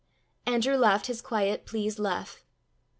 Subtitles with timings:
[0.47, 2.43] Andrew laughed his quiet pleased laugh.